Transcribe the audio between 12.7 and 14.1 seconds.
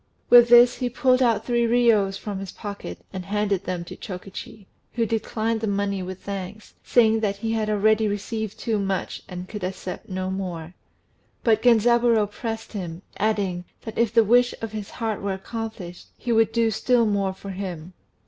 him, adding, that